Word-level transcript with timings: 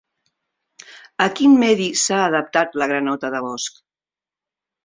A 1.25 1.27
quin 1.39 1.53
medi 1.65 1.87
s'ha 2.05 2.21
adaptat 2.31 2.81
la 2.83 2.89
granota 2.93 3.33
de 3.37 3.43
bosc? 3.49 3.81